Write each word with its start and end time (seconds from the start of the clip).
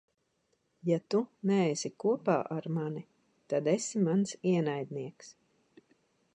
Ja 0.89 0.95
tu 1.13 1.19
neesi 1.49 1.91
kopā 2.05 2.39
ar 2.57 2.69
mani, 2.79 3.05
tad 3.53 3.69
esi 3.77 4.03
mans 4.09 4.35
ienaidnieks. 4.55 5.31